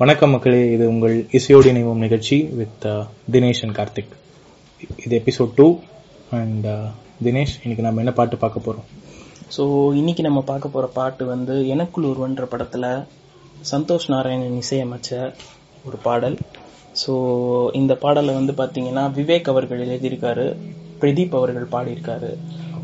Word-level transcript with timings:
வணக்கம் 0.00 0.32
மக்களே 0.34 0.60
இது 0.72 0.84
உங்கள் 0.88 1.12
இசையோடு 1.38 1.66
இணைவோம் 1.72 2.00
நிகழ்ச்சி 2.04 2.36
வித் 2.60 2.84
தினேஷ் 3.32 3.60
அண்ட் 3.64 3.76
கார்த்திக். 3.76 4.14
இது 5.04 5.14
எபிசோட் 5.20 5.52
டூ 5.54 5.66
அண்ட் 6.30 6.66
தினேஷ் 7.24 7.54
இன்னைக்கு 7.62 7.84
நம்ம 7.86 8.00
என்ன 8.00 8.12
பாட்டு 8.12 8.36
பார்க்க 8.36 8.64
போறோம்? 8.66 8.86
ஸோ 9.56 9.64
இன்னைக்கு 9.94 10.22
நம்ம 10.22 10.40
பார்க்க 10.40 10.68
போற 10.68 10.86
பாட்டு 10.98 11.24
வந்து 11.26 11.66
எனக்குள் 11.66 12.08
ஒருவன்ற 12.10 12.46
படத்துல 12.54 12.88
சந்தோஷ் 13.70 14.08
நாராயணன் 14.08 14.58
இசையமைச்ச 14.62 15.10
ஒரு 15.84 15.96
பாடல். 15.96 16.36
ஸோ 17.04 17.12
இந்த 17.72 17.94
பாடலை 17.94 18.34
வந்து 18.34 18.52
பாத்தீங்கன்னா 18.52 19.06
விவேக் 19.20 19.52
அவர்கள் 19.54 19.86
எழுதியிருக்காரு 19.86 20.46
பிரதீப் 21.02 21.38
அவர்கள் 21.40 21.72
பாடியிருக்காரு. 21.76 22.32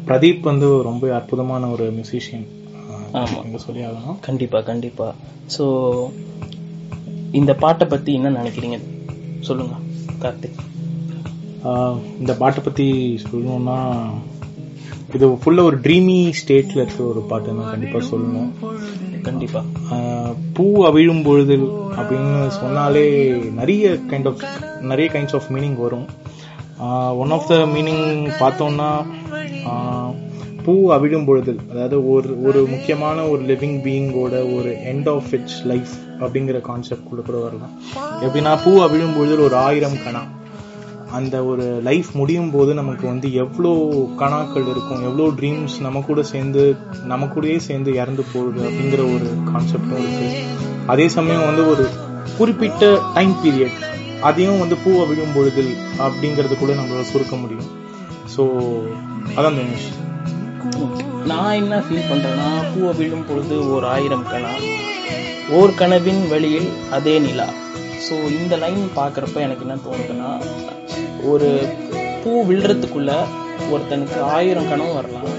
பிரதீப் 0.05 0.51
வந்து 0.53 0.83
ரொம்ப 0.83 1.15
அற்புதமான 1.21 1.71
ஒரு 1.71 1.87
மியூசிஷியன் 1.99 2.49
ஆமா. 3.21 3.39
எங்க 3.47 3.59
சொல்லி 3.59 3.81
ஆகணும்? 3.83 4.19
கண்டிப்பா 4.21 4.61
கண்டிப்பா. 4.63 5.07
ஸோ 5.57 5.65
இந்த 7.39 7.53
பாட்டை 7.55 7.87
பத்தி 7.89 8.11
என்ன 8.19 8.31
நினைக்கிறீங்க? 8.41 8.79
சொல்லுங்க 9.41 9.75
கார்த்திக். 10.23 10.59
இந்த 12.19 12.33
பாட்டை 12.41 12.61
பத்தி 12.65 12.87
சொல்லணும்னா 13.31 13.79
இது 15.15 15.29
ஃபுல்லா 15.29 15.63
ஒரு 15.69 15.79
ட்ரீமி 15.85 16.19
ஸ்டேட்ல 16.41 16.81
இருக்க 16.81 17.01
ஒரு 17.13 17.21
பாட்டு 17.31 17.53
நான் 17.53 17.71
கண்டிப்பா 17.71 17.99
சொல்லணும். 18.11 18.51
கண்டிப்பா. 19.23 19.61
பூ 20.57 20.65
அவிழும் 20.89 21.25
பொழுது 21.25 21.57
அப்படின்னு 21.99 22.49
சொன்னாலே 22.61 23.05
நிறைய 23.59 23.93
கைண்ட் 24.11 24.29
ஆஃப் 24.31 24.45
நிறைய 24.91 25.09
கைண்ட்ஸ் 25.15 25.37
ஆஃப் 25.39 25.49
மீனிங் 25.55 25.79
வரும். 25.85 26.07
ஒன் 27.23 27.35
ஆஃப் 27.37 27.49
த 27.49 27.57
மீனிங் 27.75 28.05
பார்த்தோம்னா 28.43 28.91
பூ 30.65 30.73
அவிழும் 30.95 31.25
பொழுது 31.25 31.53
அதாவது 31.71 31.97
ஒரு 32.13 32.31
ஒரு 32.43 32.61
முக்கியமான 32.71 33.29
ஒரு 33.29 33.43
லிவிங் 33.43 33.79
பீயிங்கோட 33.85 34.35
ஒரு 34.57 34.71
எண்ட் 34.93 35.09
ஆஃப் 35.15 35.31
இட்ஸ் 35.37 35.61
லைஃப் 35.67 35.93
அப்படிங்கிற 36.21 36.59
கான்செப்ட் 36.61 37.09
கூட 37.11 37.21
கூட 37.21 37.39
வரலாம். 37.39 37.73
எப்படின்னா 38.25 38.53
பூ 38.65 38.73
அவிழும் 38.87 39.17
பொழுது 39.17 39.43
ஒரு 39.43 39.57
ஆயிரம் 39.69 39.99
கணா 40.05 40.23
அந்த 41.19 41.37
ஒரு 41.45 41.65
லைஃப் 41.89 42.11
முடியும் 42.13 42.51
போது 42.51 42.75
நமக்கு 42.75 43.05
வந்து 43.07 43.29
எவ்வளோ 43.35 43.71
கணாக்கள் 44.21 44.67
இருக்கும் 44.73 45.01
எவ்வளோ 45.09 45.27
ட்ரீம்ஸ் 45.39 45.77
நம்ம 45.81 46.03
கூட 46.09 46.23
சேர்ந்து 46.23 46.65
நம்ம 47.05 47.27
கூடயே 47.27 47.57
சேர்ந்து 47.69 47.93
இறந்து 47.95 48.25
போகுது 48.33 48.61
அப்படிங்கிற 48.69 49.05
ஒரு 49.15 49.29
கான்செப்டும் 49.51 50.03
இருக்கு. 50.03 50.29
அதே 50.87 51.09
சமயம் 51.09 51.47
வந்து 51.47 51.65
ஒரு 51.69 51.87
குறிப்பிட்ட 52.39 52.85
டைம் 53.15 53.35
பீரியட் 53.45 53.81
அதையும் 54.21 54.59
வந்து 54.59 54.77
பூவை 54.85 55.07
விழும் 55.07 55.35
பொழுது 55.35 55.65
அப்படிங்கிறது 56.07 56.57
கூட 56.59 56.73
நம்மளால 56.73 57.11
சுருக்க 57.13 57.37
முடியும். 57.37 57.69
ஸோ 58.37 58.43
அதான் 59.39 59.59
தினேஷ் 59.59 59.91
நான் 61.31 61.57
என்ன 61.61 61.75
ஃபீல் 61.85 62.09
பண்றேன்னா 62.11 62.49
பூவை 62.73 62.93
விழும் 62.99 63.27
பொழுது 63.29 63.57
ஓர் 63.75 63.85
ஆயிரம் 63.95 64.27
கணா 64.33 64.53
ஓர் 65.59 65.73
கனவின் 65.81 66.23
வழியில் 66.33 66.69
அதே 66.97 67.15
நிலா. 67.27 67.47
ஸோ 68.07 68.15
இந்த 68.39 68.55
லைன் 68.65 68.83
பார்க்குறப்ப 68.99 69.41
எனக்கு 69.47 69.65
என்ன 69.67 69.77
தோணுதுன்னா 69.87 70.31
ஒரு 71.33 71.49
பூ 72.23 72.33
விழுறதுக்குள்ள 72.49 73.13
ஒருத்தனுக்கு 73.73 74.19
ஆயிரம் 74.37 74.71
கனவு 74.73 74.93
வரலாம். 74.99 75.31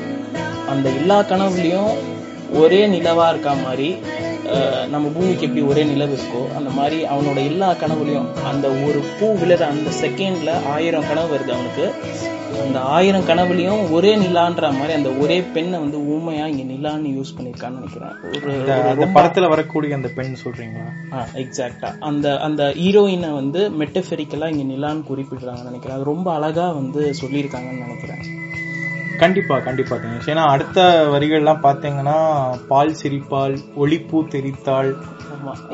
அந்த 0.73 0.87
எல்லா 0.99 1.17
கனவுலையும் 1.31 1.91
ஒரே 2.61 2.81
நிலவாக 2.95 3.31
இருக்கா 3.33 3.53
மாதிரி 3.65 3.89
நம்ம 4.93 5.05
பூமிக்கு 5.15 5.45
எப்படி 5.47 5.61
ஒரே 5.71 5.83
நிலவு 5.91 6.13
இருக்கோ 6.17 6.41
அந்த 6.57 6.69
மாதிரி 6.77 6.97
அவனோட 7.13 7.39
எல்லா 7.51 7.69
கனவுலையும் 7.81 8.29
அந்த 8.49 8.67
ஒரு 8.87 8.99
பூ 9.17 9.27
விழுற 9.41 9.61
அந்த 9.73 9.89
செகண்ட்ல 10.01 10.53
ஆயிரம் 10.75 11.07
கனவு 11.09 11.29
வருது 11.33 11.53
அவனுக்கு. 11.57 11.85
அந்த 12.65 12.79
ஆயிரம் 12.79 13.27
கனவுலையும் 13.27 13.91
ஒரே 13.91 14.15
நிலான்ற 14.15 14.61
மாதிரி 14.73 14.93
அந்த 14.93 15.09
ஒரே 15.09 15.37
பெண்ணை 15.41 15.79
வந்து 15.79 15.97
ஊமையா 16.15 16.45
இங்க 16.53 16.63
நிலான்னு 16.73 17.11
யூஸ் 17.17 17.33
பண்ணிருக்கான்னு 17.37 17.79
நினைக்கிறேன். 17.79 18.15
ஒரு 18.97 19.07
படத்துல 19.17 19.47
வரக்கூடிய 19.47 19.95
அந்த 19.95 20.11
பெண் 20.15 20.35
சொல்றீங்களா? 20.43 20.91
எக்ஸாக்டா 21.43 21.91
அந்த 21.99 22.39
அந்த 22.39 22.73
ஹீரோயினை 22.77 23.31
வந்து 23.33 23.71
மெட்டபெரிக்கலா 23.81 24.49
இங்க 24.55 24.65
நிலான்னு 24.73 25.07
குறிப்பிடுறாங்கன்னு 25.11 25.69
நினைக்கிறேன். 25.71 25.97
அது 25.97 26.11
ரொம்ப 26.13 26.33
அழகா 26.33 26.71
வந்து 26.71 27.13
சொல்லியிருக்காங்கன்னு 27.21 27.85
நினைக்கிறேன். 27.87 28.23
கண்டிப்பா 29.21 29.55
கண்டிப்பா 29.59 29.95
தினேஷ். 29.95 30.29
ஏன்னா 30.29 30.43
அடுத்த 30.47 30.79
வரிகள்லாம் 31.13 31.63
பாத்தீங்கன்னா 31.63 32.15
பால் 32.67 32.97
சிரிப்பால் 33.01 33.55
ஒளிப்பூ 33.75 34.19
தெரித்தாள் 34.33 34.89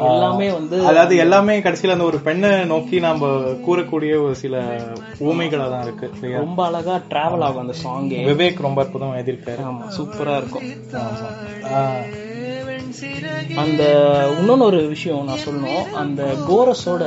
எல்லாமே 0.08 0.48
வந்து 0.52 0.78
அதாவது 0.90 1.14
எல்லாமே 1.18 1.54
கடைசியில 1.60 1.96
அந்த 1.96 2.04
ஒரு 2.04 2.20
பெண்ணை 2.20 2.52
நோக்கி 2.66 3.00
நாம 3.00 3.30
கூறக்கூடிய 3.66 4.14
ஒரு 4.22 4.36
சில 4.36 4.56
ஊமைகளா 5.20 5.66
தான் 5.70 5.84
இருக்கு? 5.84 6.08
ரொம்ப 6.38 6.60
அழகா 6.66 6.96
டிராவல் 7.12 7.46
ஆகும் 7.48 7.64
அந்த 7.66 7.76
சாங்கே 7.84 8.20
விவேக் 8.30 8.66
ரொம்ப 8.68 8.84
அற்புதமா 8.84 9.18
எழுதியிருக்காரு. 9.18 9.62
ஆமா 9.70 9.88
சூப்பரா 9.98 10.36
இருக்கும். 10.38 10.68
அந்த 13.56 13.84
இன்னொன்னு 14.38 14.70
ஒரு 14.72 14.82
விஷயம் 14.88 15.26
நான் 15.26 15.46
சொல்லணும். 15.46 15.86
அந்த 15.96 16.22
கோரஸோட 16.50 17.04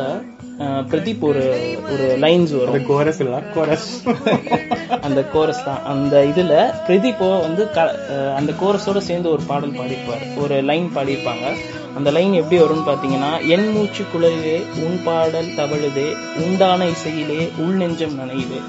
பிரதீப் 0.91 1.22
ஒரு 1.28 1.43
ஒரு 1.93 2.06
லைன்ஸ் 2.25 2.53
வரும். 2.60 2.87
கோரஸ் 2.88 3.21
இல்ல 3.25 3.37
கோரஸ் 3.54 3.87
அந்த 5.06 5.21
கோரஸ் 5.34 5.62
தான். 5.69 5.81
அந்த 5.93 6.15
இதுல 6.31 6.54
பிரதீப்போ 6.87 7.28
வந்து 7.44 7.62
அந்த 8.38 8.53
கோரஸோட 8.62 9.00
சேர்ந்து 9.09 9.31
ஒரு 9.34 9.43
பாடல் 9.50 9.76
பாடியிருப்பார். 9.78 10.25
ஒரு 10.43 10.56
லைன் 10.71 10.88
பாடியிருப்பாங்க. 10.97 11.47
அந்த 11.98 12.09
லைன் 12.16 12.34
எப்படி 12.41 12.59
வரும்னு 12.62 12.88
பாத்தீங்கன்னா 12.91 13.31
என் 13.54 13.66
மூச்சு 13.76 14.04
குழலிலே 14.12 14.59
உன் 14.84 14.98
பாடல் 15.09 15.50
தவழுதே 15.60 16.09
உண்டான 16.44 16.88
இசையிலே 16.94 17.41
உள் 17.65 17.81
நெஞ்சம் 17.82 18.19
நனையுது 18.21 18.60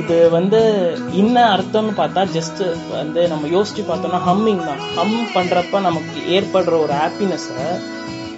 இது 0.00 0.16
வந்து 0.30 0.60
என்ன 1.20 1.36
அர்த்தம்னு 1.54 1.92
பார்த்தா 2.00 2.22
ஜஸ்ட் 2.36 2.62
வந்து 2.98 3.22
நம்ம 3.32 3.48
யோசிச்சு 3.56 3.82
பார்த்தோம்னா 3.88 4.20
ஹம்மிங் 4.28 4.62
தான். 4.68 4.82
ஹம் 4.96 5.26
பண்றப்ப 5.34 5.80
நமக்கு 5.88 6.18
ஏற்படுற 6.36 6.74
ஒரு 6.84 6.94
ஹாப்பினஸ 7.02 7.46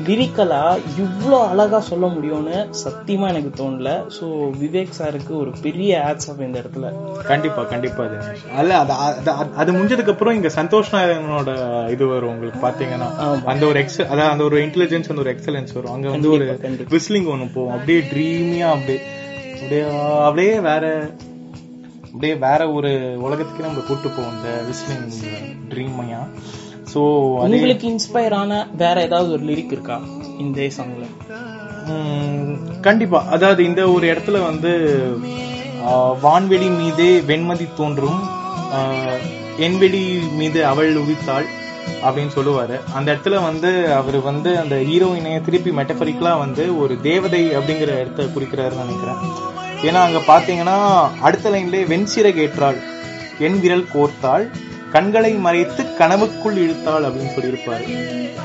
லிரிக்கலா 0.02 0.80
இவ்ளோ 0.98 1.48
அழகா 1.48 1.80
சொல்ல 1.80 2.06
முடியும்னு 2.06 2.70
சத்தியமா 2.84 3.28
எனக்கு 3.28 3.64
தோணல. 3.64 4.06
சோ 4.20 4.24
விவேக் 4.62 4.88
சாருக்கு 4.98 5.36
ஒரு 5.36 5.50
பெரிய 5.62 5.98
ஆட்ஸ் 5.98 6.30
ஆஃப் 6.30 6.40
இந்த 6.40 6.58
இடத்துல. 6.58 6.92
கண்டிப்பா 7.22 7.62
கண்டிப்பா 7.62 8.04
தினேஷ். 8.04 8.56
அல்ல 8.56 8.78
அது 8.78 8.92
அது- 8.92 9.52
அது 9.54 9.72
முடிஞ்சதுக்கு 9.72 10.08
அப்புறம் 10.08 10.34
இங்க 10.34 10.48
சந்தோஷ் 10.48 10.92
நாராயணனோட 10.92 11.50
இது 11.90 12.06
வரும் 12.06 12.28
உங்களுக்கு 12.28 12.68
பாத்தீங்கன்னா 12.68 13.08
ஆமா. 13.20 13.44
அந்த 13.44 13.66
ஒரு 13.66 13.80
எக்ஸ் 13.80 14.00
அதாவது 14.00 14.22
அந்த 14.22 14.44
ஒரு 14.44 14.60
இன்டெலிஜென்ஸ் 14.66 15.08
அந்த 15.08 15.20
ஒரு 15.20 15.32
எக்ஸலன்ஸ் 15.32 15.72
வரும். 15.74 15.92
அங்க 15.92 16.10
வந்து 16.10 16.30
ஒரு. 16.30 16.58
விஸ்லிங் 16.90 17.28
ஒண்ணு 17.34 17.52
போகும். 17.54 17.72
அப்படியே 17.72 18.00
ட்ரீமியா 18.00 18.70
அப்படியே 18.70 19.00
அப்படியே 19.54 19.98
அப்படியே 20.22 20.60
வேற 20.60 21.10
அப்படியே 22.06 22.34
வேற 22.34 22.70
ஒரு 22.72 23.16
உலகத்துக்கு 23.18 23.64
நம்ம 23.64 23.80
கூட்டு 23.80 24.08
போவோம் 24.08 24.32
இந்த 24.36 24.62
விஸ்லிங் 24.62 25.12
ட்ரீமையா 25.68 26.18
சோ 26.94 27.02
உங்களுக்கு 27.44 27.86
இன்ஸ்பயர் 27.92 28.34
ஆன 28.40 28.52
வேற 28.82 28.96
ஏதாவது 29.06 29.30
ஒரு 29.36 29.44
லிரிக் 29.50 29.72
இருக்கா? 29.76 29.96
இந்த 30.42 30.68
சாங்ல 30.76 31.06
கண்டிப்பா. 32.86 33.20
அதாவது 33.34 33.60
இந்த 33.68 33.82
ஒரு 33.94 34.04
இடத்துல 34.12 34.36
வந்து 34.48 34.70
வான்வெளி 36.24 36.68
மீதே 36.78 37.10
வெண்மதி 37.30 37.66
தோன்றும். 37.80 38.20
என்வெளி 39.66 40.02
மீது 40.38 40.60
அவள் 40.70 40.92
உதித்தாள் 41.02 41.48
அப்படின்னு 42.06 42.32
சொல்லுவாரு. 42.36 42.76
அந்த 42.96 43.06
இடத்துல 43.12 43.40
வந்து 43.48 43.70
அவர் 43.98 44.18
வந்து 44.28 44.50
அந்த 44.62 44.76
ஹீரோயினை 44.90 45.32
திருப்பி 45.48 45.72
மெட்டபரிக்கலா 45.78 46.32
வந்து 46.44 46.64
ஒரு 46.82 46.96
தேவதை 47.08 47.42
அப்படிங்கிற 47.58 47.90
இடத்த 48.02 48.28
குறிக்கிறாருன்னு 48.36 48.84
நினைக்கிறேன். 48.84 49.20
ஏன்னா 49.88 50.02
அங்க 50.06 50.20
பாத்தீங்கன்னா 50.32 50.78
அடுத்த 51.28 51.50
லைன்லயே 51.54 51.84
வெண்சிறகேற்றாள் 51.92 52.78
என் 53.46 53.60
விரல் 53.64 53.90
கோர்த்தாள் 53.94 54.46
கண்களை 54.94 55.32
மறைத்து 55.46 55.82
கனவுக்குள் 56.00 56.58
இழுத்தாள் 56.64 57.06
அப்படின்னு 57.06 57.34
சொல்லியிருப்பாரு. 57.36 57.86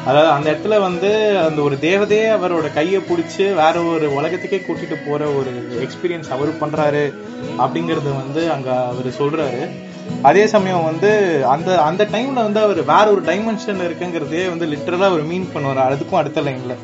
அதாவது 0.06 0.30
அந்த 0.36 0.48
இடத்துல 0.52 0.80
வந்து 0.86 1.10
அந்த 1.48 1.60
ஒரு 1.68 1.76
தேவதையே 1.82 2.28
அவரோட 2.36 2.68
கையை 2.78 3.00
பிடிச்சி 3.10 3.46
வேற 3.60 3.76
ஒரு 3.94 4.08
உலகத்துக்கே 4.20 4.60
கூட்டிட்டு 4.68 4.98
போற 5.08 5.22
ஒரு 5.40 5.52
எக்ஸ்பீரியன்ஸ் 5.86 6.32
அவர் 6.36 6.52
பண்றாரு 6.62 7.04
அப்படிங்கறது 7.64 8.12
வந்து 8.22 8.44
அங்க 8.56 8.70
அவர் 8.92 9.10
சொல்றாரு. 9.22 9.62
அதே 10.28 10.44
சமயம் 10.54 10.88
வந்து 10.90 11.10
அந்த 11.54 11.70
அந்த 11.90 12.04
டைம்ல 12.14 12.40
வந்து 12.48 12.60
அவர் 12.66 12.80
வேற 12.94 13.06
ஒரு 13.16 13.22
டைமென்ஷன்ல 13.30 13.88
இருக்குங்கிறதே 13.90 14.44
வந்து 14.54 14.70
லிட்டரலா 14.74 15.10
அவர் 15.12 15.30
மீன் 15.32 15.52
பண்ணுவார். 15.56 15.84
அதுக்கும் 15.90 16.22
அடுத்த 16.22 16.42
லைன்ல 16.48 16.76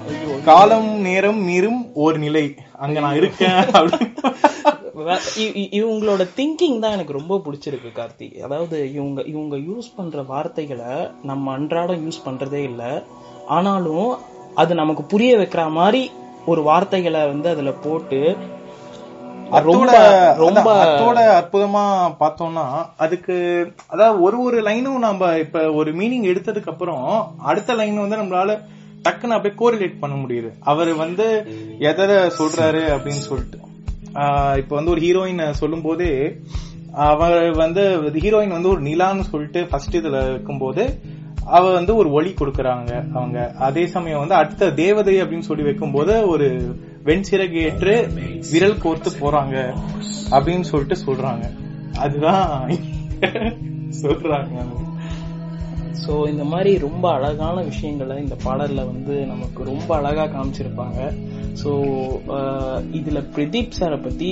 காலம் 0.46 0.90
நேரம் 1.06 1.40
மீறும் 1.48 1.82
ஒரு 2.04 2.18
நிலை. 2.24 2.44
அங்க 2.84 3.00
நான் 3.00 3.16
இருக்கேன் 3.16 3.66
இவங்களோட 5.78 6.24
திங்கிங் 6.38 6.80
தான் 6.84 6.94
எனக்கு 6.96 7.18
ரொம்ப 7.18 7.40
பிடிச்சிருக்கு 7.46 7.90
கார்த்தி. 7.92 8.28
அதாவது 8.46 8.78
இவங்க 8.96 9.22
இவங்க 9.32 9.56
யூஸ் 9.70 9.88
பண்ற 9.98 10.22
வார்த்தைகளை 10.30 10.94
நம்ம 11.24 11.52
அன்றாடம் 11.56 12.04
யூஸ் 12.06 12.26
பண்றதே 12.28 12.62
இல்ல. 12.70 12.84
ஆனாலும் 13.56 14.10
அது 14.58 14.76
நமக்கு 14.82 15.04
புரிய 15.14 15.38
வைக்கிற 15.40 15.72
மாதிரி 15.78 16.12
ஒரு 16.46 16.62
வார்த்தைகளை 16.70 17.22
வந்து 17.32 17.50
அதுல 17.54 17.72
போட்டு 17.86 18.22
ரொம்ப 19.66 19.98
ரொம்ப 20.44 20.70
அற்புதமா 21.36 21.84
பார்த்தோம்னா 22.22 22.66
அதுக்கு 23.04 23.36
அதாவது 23.94 24.22
ஒரு 24.22 24.38
ஒரு 24.46 24.58
லைனும் 24.68 25.04
நம்ம 25.06 25.38
இப்ப 25.44 25.66
ஒரு 25.80 25.92
மீனிங் 26.00 26.26
எடுத்ததுக்கு 26.32 26.72
அப்புறம் 26.74 27.06
அடுத்த 27.52 27.76
லைன் 27.82 28.02
வந்து 28.04 28.22
நம்மளால 28.22 28.56
டக்குன்னு 29.06 29.36
அப்படியே 29.38 29.56
கோரிலேட் 29.62 30.00
பண்ண 30.00 30.16
முடியுது. 30.16 30.50
அவர் 30.60 30.94
வந்து 30.94 31.26
எதை 31.80 32.06
சொல்றாரு 32.40 32.82
அப்படின்னு 32.96 33.24
சொல்லிட்டு. 33.30 33.58
இப்போ 34.08 34.56
இப்ப 34.58 34.76
வந்து 34.76 34.92
ஒரு 34.92 35.02
ஹீரோயின் 35.02 35.52
சொல்லும் 35.52 35.82
போதே 35.82 36.12
அவர் 36.92 37.56
வந்து 37.56 37.82
ஹீரோயின் 38.02 38.48
வந்து 38.48 38.70
ஒரு 38.70 38.82
நிலான்னு 38.82 39.20
சொல்லிட்டு 39.20 39.68
ஃபர்ஸ்ட் 39.68 39.98
இதுல 39.98 40.30
இருக்கும்போது 40.30 41.00
அவ 41.46 41.74
வந்து 41.74 41.96
ஒரு 41.96 42.12
ஒளி 42.12 42.30
கொடுக்கறாங்க 42.30 43.12
அவங்க. 43.14 43.52
அதே 43.60 43.88
சமயம் 43.88 44.20
வந்து 44.20 44.36
அடுத்த 44.36 44.72
தேவதை 44.72 45.22
அப்படின்னு 45.22 45.40
சொல்லி 45.40 45.64
வைக்கும்போது 45.64 46.28
ஒரு 46.28 46.48
வெண்சிறகு 47.06 47.62
ஏற்று 47.62 47.96
விரல் 48.52 48.82
கோர்த்து 48.84 49.12
போறாங்க 49.20 49.56
அப்படின்னு 50.32 50.62
சொல்லிட்டு 50.62 50.98
சொல்றாங்க. 51.06 51.46
அதுதான் 51.98 52.72
சொல்றாங்க 54.02 54.56
ஸோ 56.04 56.14
இந்த 56.32 56.44
மாதிரி 56.52 56.72
ரொம்ப 56.88 57.06
அழகான 57.18 57.58
விஷயங்களை 57.72 58.16
இந்த 58.24 58.36
பாடலில் 58.46 58.90
வந்து 58.92 59.16
நமக்கு 59.32 59.62
ரொம்ப 59.72 59.90
அழகாக 60.00 60.28
காமிச்சிருப்பாங்க. 60.36 61.00
ஸோ 61.62 61.72
இதில் 63.00 63.28
பிரதீப் 63.36 63.78
சாரை 63.80 64.00
பற்றி 64.06 64.30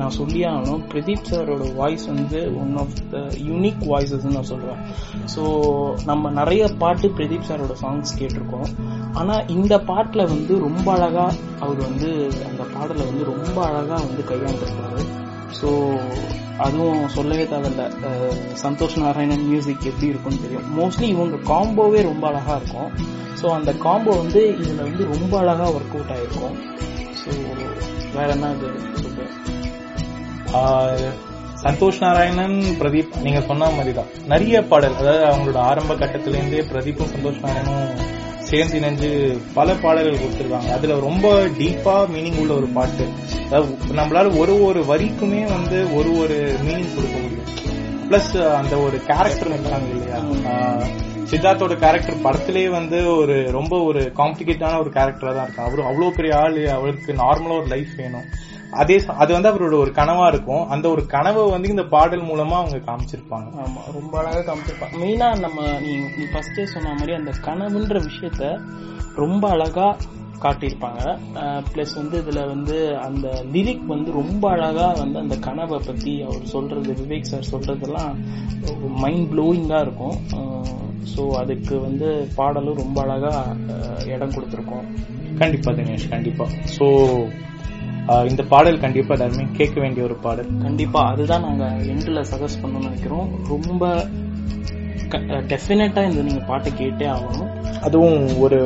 நான் 0.00 0.14
சொல்லியே 0.18 0.44
ஆகணும். 0.50 0.82
பிரதீப் 0.90 1.28
சாரோட 1.28 1.64
வாய்ஸ் 1.78 2.04
வந்து 2.10 2.40
ஒன் 2.62 2.74
ஆஃப் 2.82 2.98
த 3.12 3.20
யூனிக் 3.48 3.82
வாய்ஸஸ்ன்னு 3.92 4.36
நான் 4.36 4.50
சொல்லுவேன் 4.50 4.82
ஸோ 5.34 5.42
நம்ம 6.10 6.30
நிறைய 6.40 6.64
பாட்டு 6.82 7.08
பிரதீப் 7.18 7.48
சாரோட 7.48 7.76
சாங்ஸ் 7.82 8.18
கேட்டிருக்கோம். 8.20 8.68
ஆனால் 9.20 9.48
இந்த 9.56 9.74
பாட்டில் 9.90 10.30
வந்து 10.34 10.52
ரொம்ப 10.66 10.86
அழகாக 10.96 11.38
அவர் 11.64 11.80
வந்து 11.88 12.10
அந்த 12.50 12.62
பாடலை 12.74 13.06
வந்து 13.10 13.24
ரொம்ப 13.32 13.56
அழகாக 13.70 14.00
வந்து 14.08 14.24
கையாண்டிருக்காரு. 14.30 15.02
ஸோ 15.60 15.70
அதுவும் 16.66 17.02
சொல்லவே 17.16 17.44
தேவையில்ல. 17.52 17.84
சந்தோஷ் 18.64 18.96
நாராயணன் 19.02 19.44
மியூசிக் 19.48 19.88
எப்படி 19.90 20.10
இருக்கும்னு 20.12 20.44
தெரியும். 20.44 20.68
மோஸ்ட்லி 20.78 21.08
இவங்க 21.14 21.38
காம்போவே 21.50 22.00
ரொம்ப 22.10 22.26
அழகாக 22.30 22.58
இருக்கும். 22.60 22.90
ஸோ 23.40 23.48
அந்த 23.58 23.70
காம்போ 23.84 24.12
வந்து 24.22 24.40
இதில் 24.52 24.86
வந்து 24.88 25.04
ரொம்ப 25.12 25.32
அழகாக 25.38 25.74
ஒர்க் 25.76 25.94
அவுட் 25.96 26.14
ஆகிருக்கும் 26.16 26.56
ஸோ 27.20 27.30
வேற 28.16 28.28
என்ன 28.36 28.54
இது? 28.56 28.70
சந்தோஷ் 31.64 32.00
நாராயணன் 32.00 32.56
பிரதீப் 32.80 33.18
நீங்க 33.24 33.40
சொன்ன 33.48 33.68
மாதிரி 33.76 33.92
தான் 33.98 34.10
நிறைய 34.32 34.56
பாடல் 34.70 34.96
அதாவது 35.00 35.24
அவங்களோட 35.28 35.58
ஆரம்ப 35.70 35.94
கட்டத்திலேருந்தே 35.94 36.62
பிரதீப்பும் 36.72 37.12
சந்தோஷ் 37.14 37.42
நாராயணும் 37.44 37.92
சேர்ந்து 38.48 38.78
இணைஞ்சு 38.80 39.10
பல 39.54 39.74
பாடல்கள் 39.82 40.22
கொடுத்துருக்காங்க. 40.22 40.70
அதுல 40.76 40.96
ரொம்ப 41.08 41.26
டீப்பா 41.58 41.94
மீனிங் 42.14 42.40
உள்ள 42.42 42.52
ஒரு 42.54 42.68
பாட்டு. 42.76 43.06
நம்மளால 43.52 44.38
ஒரு 44.38 44.64
ஒரு 44.64 44.80
வரிக்குமே 44.82 45.40
வந்து 45.52 45.96
ஒரு 45.96 46.18
ஒரு 46.18 46.56
மீனிங் 46.66 46.94
கொடுக்க 46.94 47.16
முடியும். 47.18 47.50
பிளஸ் 48.08 48.54
அந்த 48.54 48.78
ஒரு 48.78 48.96
கேரக்டர் 49.06 49.46
இருக்காங்க 49.46 49.88
இல்லையா? 49.88 50.20
சித்தார்த்தோட 51.30 51.74
கேரக்டர் 51.78 52.22
படத்திலே 52.22 52.68
வந்து 52.68 53.16
ஒரு 53.16 53.50
ரொம்ப 53.50 53.82
ஒரு 53.82 54.12
காம்ப்ளிகேட்டான 54.16 54.78
ஒரு 54.78 54.90
கேரக்டரா 54.90 55.34
தான் 55.34 55.44
இருக்கும் 55.44 55.64
அவரு 55.64 55.82
அவ்வளவு 55.82 56.12
பெரிய 56.12 56.38
ஆளு 56.38 56.70
அவருக்கு 56.70 57.12
நார்மலா 57.12 57.58
ஒரு 57.58 57.66
லைஃப் 57.66 57.92
வேணும். 57.96 58.26
அதே 58.70 59.04
அது 59.06 59.32
வந்து 59.32 59.50
அவரோட 59.50 59.76
ஒரு 59.78 59.92
கனவா 59.94 60.26
இருக்கும். 60.26 60.68
அந்த 60.68 60.88
ஒரு 60.88 61.06
கனவை 61.06 61.50
வந்து 61.50 61.68
இந்த 61.68 61.82
பாடல் 61.82 62.22
மூலமா 62.22 62.56
அவங்க 62.60 62.76
காமிச்சிருப்பாங்க. 62.76 63.48
ஆமா 63.64 63.92
ரொம்ப 63.92 64.18
அழகா 64.18 64.52
காமிச்சிருப்பாங்க. 64.52 64.96
மெயினா 65.02 65.38
நம்ம 65.38 65.78
நீ 65.80 66.24
ஃபர்ஸ்டே 66.32 66.64
சொன்ன 66.64 66.92
மாதிரி 66.92 67.12
அந்த 67.12 67.32
கனவுன்ற 67.44 68.08
விஷயத்த 68.08 68.60
ரொம்ப 69.14 69.48
அழகா 69.48 69.96
காட்டியிருப்பாங்க. 70.42 71.00
பிளஸ் 71.68 71.94
வந்து 71.94 72.16
இதுல 72.22 72.46
வந்து 72.46 72.76
அந்த 72.98 73.26
லிரிக் 73.52 73.86
வந்து 73.86 74.10
ரொம்ப 74.12 74.50
அழகா 74.50 74.88
வந்து 74.94 75.18
அந்த 75.18 75.38
கனவை 75.38 75.78
பத்தி 75.86 76.22
அவர் 76.22 76.44
சொல்றது 76.46 76.94
விவேக் 77.00 77.30
சார் 77.30 77.50
சொல்றதெல்லாம் 77.50 78.12
மைண்ட் 78.96 79.28
ப்ளோயிங்கா 79.32 79.80
இருக்கும். 79.80 80.16
ஸோ 81.12 81.22
அதுக்கு 81.34 81.80
வந்து 81.80 82.08
பாடலும் 82.34 82.76
ரொம்ப 82.76 82.98
அழகா 83.02 83.32
அஹ், 83.74 84.02
இடம் 84.06 84.34
கொடுத்துருக்கோம். 84.34 84.86
கண்டிப்பா 85.38 85.72
தினேஷ் 85.72 86.10
கண்டிப்பா. 86.10 86.46
சோ 86.76 86.86
இந்த 88.26 88.42
பாடல் 88.44 88.80
கண்டிப்பா 88.80 89.14
எல்லாருமே 89.14 89.44
கேட்க 89.52 89.80
வேண்டிய 89.80 90.04
ஒரு 90.04 90.16
பாடல். 90.16 90.48
கண்டிப்பா. 90.62 91.00
அதுதான் 91.06 91.42
நாங்க 91.42 91.64
எண்ட்ல 91.92 92.20
சஜஸ்ட் 92.30 92.60
பண்ணணும்னு 92.62 92.88
நினைக்கிறோம். 92.88 93.28
ரொம்ப 93.48 93.84
டெஃபினட்டா 95.48 96.02
இந்த 96.08 96.22
நீங்க 96.22 96.42
பாட்டை 96.44 96.72
கேட்டே 96.72 97.06
ஆகணும். 97.08 97.50
அதுவும் 97.82 98.38
ஒரு 98.40 98.58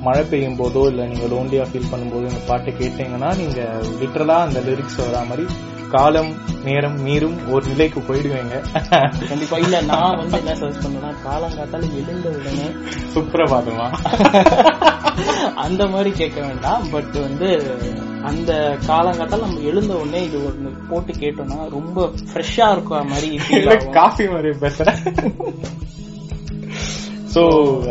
மழை 0.00 0.24
பெய்யும் 0.24 0.58
போதோ 0.58 0.82
இல்ல 0.86 1.04
நீங்க 1.06 1.26
லோன்லியா 1.34 1.66
ஃபீல் 1.70 1.90
பண்ணும்போதோ 1.92 2.26
இந்த 2.30 2.42
பாட்டை 2.46 2.72
கேட்டீங்கன்னா 2.72 3.30
நீங்க 3.36 3.60
லிட்டரலா 4.00 4.38
அந்த 4.48 4.60
லிரிக்ஸ் 4.60 5.00
வரா 5.00 5.22
மாதிரி 5.28 5.46
காலம் 5.90 6.30
நேரம் 6.64 6.96
மீறும் 7.06 7.36
ஒரு 7.50 7.66
நிலைக்கு 7.66 8.00
போயிடுவீங்க. 8.00 8.54
கண்டிப்பா. 9.28 9.56
இல்ல 9.56 9.80
நான் 9.80 10.16
வந்து 10.16 10.38
என்ன 10.38 10.54
சஜஸ்ட் 10.60 10.84
பண்ணேன்னா 10.84 11.10
காலங்காத்தால 11.26 11.84
எழுந்த 12.00 12.28
உடனே 12.38 12.66
சுப்பிரபாதமா 13.14 13.86
அந்த 15.54 15.86
மாதிரி 15.86 16.10
கேட்க 16.10 16.40
வேண்டாம். 16.40 16.90
பட் 16.90 17.14
வந்து 17.20 17.48
அந்த 18.22 18.52
காலங்காத்தால 18.86 19.44
நம்ம 19.46 19.60
எழுந்த 19.60 19.94
உடனே 19.94 20.24
இது 20.24 20.38
ஒண்ணு 20.38 20.72
போட்டு 20.88 21.12
கேட்டோம்னா 21.12 21.70
ரொம்ப 21.70 22.10
ஃப்ரெஷ்ஷா 22.32 22.72
இருக்கும் 22.72 23.08
மாதிரி. 23.08 23.30
காஃபி 23.90 24.28
மாதிரி 24.28 24.48
பேசுறேன். 24.48 25.00
சோ 27.36 27.42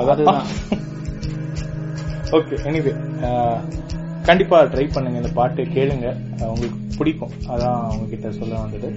அதுதான். 0.03 0.45
ஓகே 2.35 2.55
எனிவே 2.67 2.93
கண்டிப்பா 4.29 4.57
ட்ரை 4.63 4.85
பண்ணுங்க 4.93 5.17
இந்த 5.21 5.31
பாட்டு 5.39 5.63
கேளுங்க. 5.75 6.07
உங்களுக்கு 6.51 6.79
பிடிக்கும். 6.97 7.33
அதான் 7.47 7.83
உங்ககிட்ட 7.91 8.31
சொல்ல 8.39 8.53
வந்தது. 8.63 8.89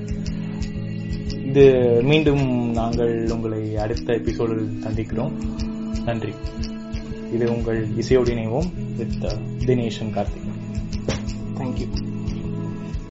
இது 1.49 1.65
மீண்டும் 2.11 2.45
நாங்கள் 2.81 3.15
உங்களை 3.35 3.61
அடுத்த 3.85 4.09
எபிசோடில் 4.13 4.65
சந்திக்கிறோம். 4.87 5.35
நன்றி. 6.05 6.35
இது 7.35 7.47
உங்கள் 7.55 7.81
இசையோடு 8.03 8.33
இணைவோம் 8.35 8.69
வித் 8.99 9.25
தினேஷன் 9.69 10.15
கார்த்திக். 10.17 10.47
தேங்க்யூ 11.59 11.89